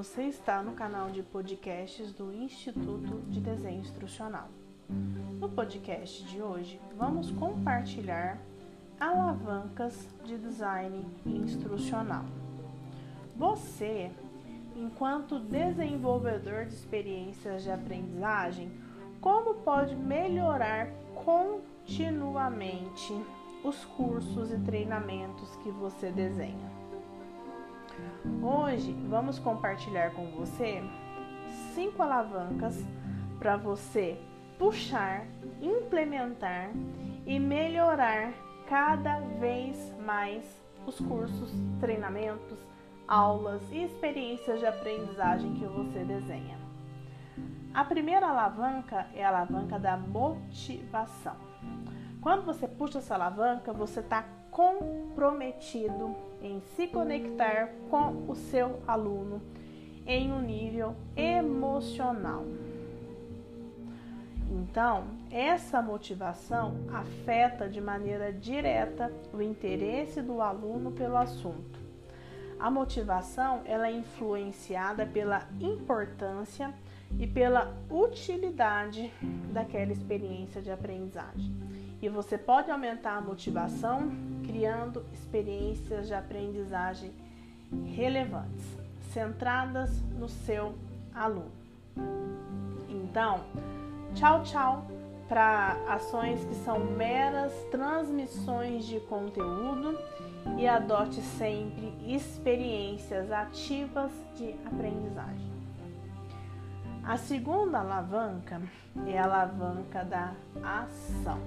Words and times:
Você 0.00 0.22
está 0.22 0.62
no 0.62 0.72
canal 0.72 1.10
de 1.10 1.22
podcasts 1.22 2.10
do 2.14 2.32
Instituto 2.32 3.20
de 3.28 3.38
Desenho 3.38 3.80
Instrucional. 3.80 4.48
No 5.38 5.46
podcast 5.50 6.24
de 6.24 6.40
hoje, 6.40 6.80
vamos 6.96 7.30
compartilhar 7.32 8.38
alavancas 8.98 10.08
de 10.24 10.38
design 10.38 11.06
instrucional. 11.26 12.24
Você, 13.36 14.10
enquanto 14.74 15.38
desenvolvedor 15.38 16.64
de 16.64 16.72
experiências 16.72 17.62
de 17.62 17.70
aprendizagem, 17.70 18.72
como 19.20 19.56
pode 19.56 19.94
melhorar 19.94 20.88
continuamente 21.26 23.12
os 23.62 23.84
cursos 23.84 24.50
e 24.50 24.58
treinamentos 24.60 25.54
que 25.56 25.70
você 25.70 26.10
desenha? 26.10 26.70
Hoje 28.42 28.92
vamos 29.08 29.38
compartilhar 29.38 30.10
com 30.12 30.26
você 30.30 30.82
cinco 31.74 32.02
alavancas 32.02 32.84
para 33.38 33.56
você 33.56 34.18
puxar, 34.58 35.26
implementar 35.60 36.70
e 37.26 37.38
melhorar 37.38 38.32
cada 38.68 39.20
vez 39.40 39.94
mais 40.04 40.44
os 40.86 41.00
cursos, 41.00 41.52
treinamentos, 41.80 42.58
aulas 43.08 43.62
e 43.72 43.84
experiências 43.84 44.60
de 44.60 44.66
aprendizagem 44.66 45.54
que 45.54 45.66
você 45.66 46.04
desenha. 46.04 46.58
A 47.72 47.84
primeira 47.84 48.28
alavanca 48.28 49.06
é 49.14 49.24
a 49.24 49.28
alavanca 49.28 49.78
da 49.78 49.96
motivação. 49.96 51.36
Quando 52.20 52.44
você 52.44 52.68
puxa 52.68 52.98
essa 52.98 53.14
alavanca, 53.14 53.72
você 53.72 54.00
está 54.00 54.24
comprometido 54.60 56.14
em 56.42 56.60
se 56.76 56.86
conectar 56.86 57.70
com 57.88 58.26
o 58.28 58.34
seu 58.34 58.82
aluno 58.86 59.40
em 60.06 60.30
um 60.30 60.42
nível 60.42 60.94
emocional. 61.16 62.44
Então, 64.50 65.04
essa 65.30 65.80
motivação 65.80 66.74
afeta 66.92 67.70
de 67.70 67.80
maneira 67.80 68.34
direta 68.34 69.10
o 69.32 69.40
interesse 69.40 70.20
do 70.20 70.42
aluno 70.42 70.90
pelo 70.90 71.16
assunto. 71.16 71.80
A 72.58 72.70
motivação 72.70 73.62
ela 73.64 73.88
é 73.88 73.92
influenciada 73.92 75.06
pela 75.06 75.48
importância 75.58 76.74
e 77.18 77.26
pela 77.26 77.74
utilidade 77.88 79.10
daquela 79.50 79.90
experiência 79.90 80.60
de 80.60 80.70
aprendizagem. 80.70 81.50
E 82.02 82.08
você 82.08 82.38
pode 82.38 82.70
aumentar 82.70 83.16
a 83.16 83.20
motivação 83.20 84.10
criando 84.46 85.04
experiências 85.12 86.06
de 86.06 86.14
aprendizagem 86.14 87.12
relevantes, 87.94 88.64
centradas 89.12 90.00
no 90.18 90.28
seu 90.28 90.74
aluno. 91.14 91.52
Então, 92.88 93.40
tchau, 94.14 94.42
tchau 94.42 94.86
para 95.28 95.76
ações 95.88 96.44
que 96.44 96.54
são 96.56 96.80
meras 96.80 97.52
transmissões 97.70 98.84
de 98.84 98.98
conteúdo 98.98 99.96
e 100.58 100.66
adote 100.66 101.20
sempre 101.20 101.94
experiências 102.04 103.30
ativas 103.30 104.10
de 104.34 104.52
aprendizagem. 104.66 105.50
A 107.04 107.16
segunda 107.16 107.78
alavanca 107.78 108.60
é 109.06 109.18
a 109.18 109.24
alavanca 109.24 110.04
da 110.04 110.32
ação. 110.62 111.38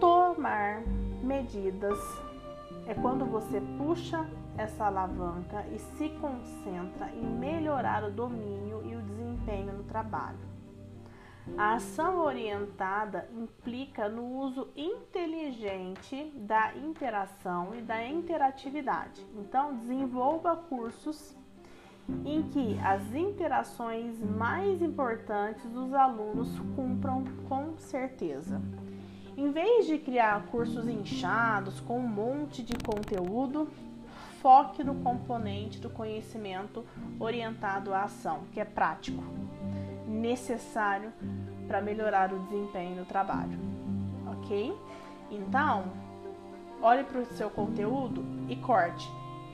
Tomar 0.00 0.82
medidas 1.22 1.98
é 2.86 2.94
quando 2.94 3.24
você 3.24 3.60
puxa 3.78 4.28
essa 4.56 4.86
alavanca 4.86 5.64
e 5.72 5.78
se 5.78 6.08
concentra 6.20 7.10
em 7.10 7.24
melhorar 7.24 8.04
o 8.04 8.10
domínio 8.10 8.82
e 8.84 8.96
o 8.96 9.02
desempenho 9.02 9.72
no 9.72 9.84
trabalho. 9.84 10.52
A 11.56 11.74
ação 11.74 12.20
orientada 12.20 13.28
implica 13.32 14.08
no 14.08 14.24
uso 14.38 14.68
inteligente 14.76 16.32
da 16.36 16.74
interação 16.76 17.74
e 17.74 17.82
da 17.82 18.06
interatividade. 18.06 19.26
Então, 19.34 19.74
desenvolva 19.74 20.56
cursos 20.56 21.36
em 22.24 22.42
que 22.42 22.78
as 22.80 23.14
interações 23.14 24.20
mais 24.20 24.82
importantes 24.82 25.64
dos 25.70 25.92
alunos 25.92 26.48
cumpram 26.74 27.24
com 27.48 27.76
certeza. 27.78 28.60
Em 29.36 29.50
vez 29.50 29.86
de 29.86 29.98
criar 29.98 30.46
cursos 30.46 30.86
inchados 30.86 31.80
com 31.80 31.98
um 31.98 32.06
monte 32.06 32.62
de 32.62 32.74
conteúdo, 32.84 33.68
foque 34.42 34.82
no 34.84 34.96
componente 34.96 35.78
do 35.78 35.88
conhecimento 35.88 36.84
orientado 37.18 37.94
à 37.94 38.02
ação, 38.02 38.40
que 38.52 38.60
é 38.60 38.64
prático, 38.64 39.22
necessário 40.06 41.12
para 41.66 41.80
melhorar 41.80 42.32
o 42.32 42.40
desempenho 42.40 42.96
no 42.96 43.04
trabalho. 43.04 43.58
Ok? 44.26 44.76
Então, 45.30 45.84
olhe 46.82 47.04
para 47.04 47.20
o 47.20 47.26
seu 47.26 47.48
conteúdo 47.48 48.22
e 48.48 48.56
corte. 48.56 49.08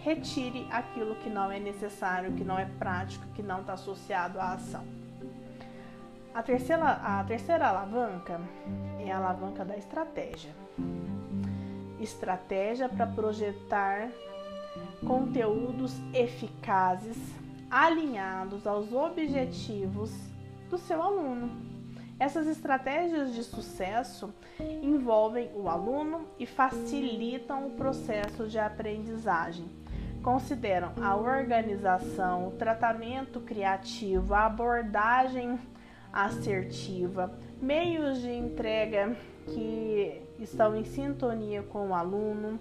Retire 0.08 0.66
aquilo 0.70 1.16
que 1.16 1.28
não 1.28 1.52
é 1.52 1.60
necessário, 1.60 2.32
que 2.32 2.42
não 2.42 2.58
é 2.58 2.64
prático, 2.64 3.26
que 3.34 3.42
não 3.42 3.60
está 3.60 3.74
associado 3.74 4.40
à 4.40 4.52
ação. 4.52 4.82
A 6.34 6.42
terceira, 6.42 6.92
a 6.92 7.22
terceira 7.24 7.68
alavanca 7.68 8.40
é 8.98 9.12
a 9.12 9.18
alavanca 9.18 9.66
da 9.66 9.76
estratégia. 9.76 10.50
Estratégia 12.00 12.88
para 12.88 13.06
projetar 13.06 14.08
conteúdos 15.06 15.92
eficazes 16.14 17.18
alinhados 17.70 18.66
aos 18.66 18.90
objetivos 18.94 20.10
do 20.70 20.78
seu 20.78 21.02
aluno. 21.02 21.50
Essas 22.18 22.46
estratégias 22.46 23.34
de 23.34 23.44
sucesso 23.44 24.32
envolvem 24.82 25.50
o 25.54 25.68
aluno 25.68 26.26
e 26.38 26.46
facilitam 26.46 27.66
o 27.66 27.72
processo 27.72 28.48
de 28.48 28.58
aprendizagem. 28.58 29.68
Consideram 30.22 30.92
a 31.00 31.16
organização, 31.16 32.48
o 32.48 32.50
tratamento 32.52 33.40
criativo, 33.40 34.34
a 34.34 34.46
abordagem 34.46 35.58
assertiva, 36.12 37.32
meios 37.60 38.20
de 38.20 38.30
entrega 38.30 39.16
que 39.46 40.22
estão 40.38 40.76
em 40.76 40.84
sintonia 40.84 41.62
com 41.62 41.90
o 41.90 41.94
aluno, 41.94 42.58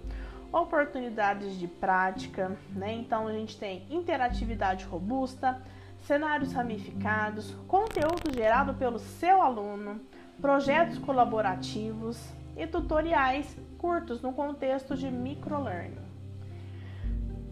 oportunidades 0.52 1.58
de 1.58 1.66
prática, 1.66 2.56
né? 2.74 2.92
Então 2.94 3.26
a 3.26 3.32
gente 3.32 3.58
tem 3.58 3.86
interatividade 3.90 4.84
robusta, 4.84 5.60
cenários 6.00 6.52
ramificados, 6.52 7.54
conteúdo 7.66 8.32
gerado 8.32 8.74
pelo 8.74 8.98
seu 8.98 9.42
aluno, 9.42 10.00
projetos 10.40 10.98
colaborativos 10.98 12.18
e 12.56 12.66
tutoriais 12.66 13.56
curtos 13.76 14.22
no 14.22 14.32
contexto 14.32 14.96
de 14.96 15.10
microlearning. 15.10 16.07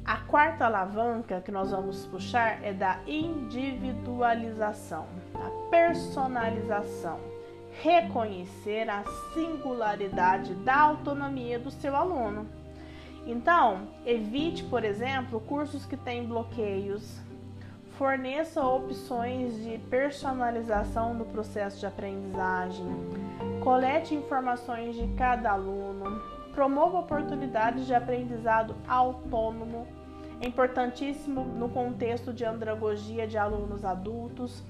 A 0.06 0.18
quarta 0.18 0.66
alavanca 0.66 1.40
que 1.40 1.50
nós 1.50 1.72
vamos 1.72 2.06
puxar 2.06 2.62
é 2.62 2.72
da 2.72 3.00
individualização, 3.08 5.04
a 5.34 5.50
personalização, 5.68 7.18
reconhecer 7.82 8.88
a 8.88 9.02
singularidade 9.34 10.54
da 10.54 10.78
autonomia 10.78 11.58
do 11.58 11.72
seu 11.72 11.96
aluno. 11.96 12.46
Então, 13.26 13.88
evite, 14.06 14.62
por 14.62 14.84
exemplo, 14.84 15.40
cursos 15.40 15.84
que 15.84 15.96
têm 15.96 16.24
bloqueios, 16.24 17.18
forneça 17.98 18.64
opções 18.64 19.60
de 19.60 19.76
personalização 19.90 21.18
do 21.18 21.24
processo 21.24 21.80
de 21.80 21.86
aprendizagem, 21.86 22.86
colete 23.60 24.14
informações 24.14 24.94
de 24.94 25.08
cada 25.16 25.50
aluno, 25.50 26.22
promova 26.56 27.00
oportunidades 27.00 27.86
de 27.86 27.94
aprendizado 27.94 28.74
autônomo. 28.88 29.86
É 30.40 30.46
importantíssimo 30.46 31.44
no 31.44 31.68
contexto 31.68 32.32
de 32.32 32.44
andragogia 32.44 33.26
de 33.26 33.38
alunos 33.38 33.84
adultos 33.84 34.62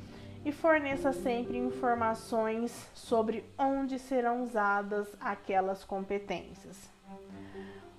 e 0.45 0.53
forneça 0.53 1.13
sempre 1.13 1.59
informações 1.59 2.89
sobre 2.95 3.45
onde 3.59 3.99
serão 3.99 4.43
usadas 4.43 5.09
aquelas 5.21 5.85
competências. 5.85 6.89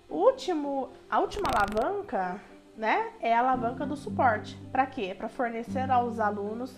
Último, 0.09 0.89
a 1.09 1.19
última 1.19 1.49
alavanca, 1.53 2.39
né, 2.77 3.11
é 3.19 3.35
a 3.35 3.39
alavanca 3.39 3.85
do 3.85 3.97
suporte. 3.97 4.55
Para 4.71 4.85
quê? 4.85 5.13
Para 5.13 5.27
fornecer 5.27 5.91
aos 5.91 6.19
alunos 6.19 6.73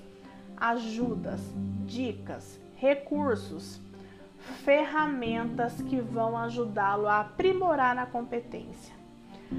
ajudas, 0.57 1.39
dicas, 1.85 2.59
recursos 2.75 3.79
ferramentas 4.63 5.81
que 5.81 6.01
vão 6.01 6.37
ajudá-lo 6.37 7.07
a 7.07 7.19
aprimorar 7.19 7.93
na 7.93 8.05
competência. 8.05 8.98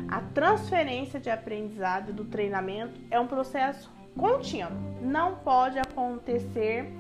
A 0.09 0.21
transferência 0.21 1.19
de 1.19 1.31
aprendizado 1.31 2.13
do 2.13 2.25
treinamento 2.25 3.01
é 3.11 3.19
um 3.19 3.27
processo 3.27 3.91
contínuo, 4.17 4.73
não 5.01 5.37
pode 5.37 5.79
acontecer 5.79 6.93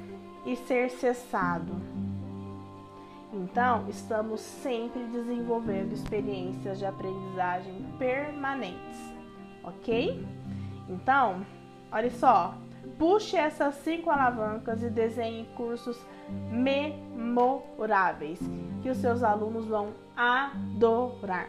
e 0.46 0.56
ser 0.56 0.90
cessado. 0.90 1.72
Então, 3.32 3.88
estamos 3.88 4.40
sempre 4.40 5.04
desenvolvendo 5.04 5.92
experiências 5.92 6.78
de 6.78 6.86
aprendizagem 6.86 7.86
permanentes. 7.98 8.98
ok? 9.62 10.26
Então, 10.88 11.46
olha 11.92 12.10
só, 12.10 12.56
puxe 12.98 13.36
essas 13.36 13.76
cinco 13.76 14.10
alavancas 14.10 14.82
e 14.82 14.90
desenhe 14.90 15.46
cursos 15.56 15.96
memoráveis 16.50 18.40
que 18.82 18.90
os 18.90 18.98
seus 18.98 19.22
alunos 19.22 19.66
vão 19.66 19.92
adorar. 20.16 21.48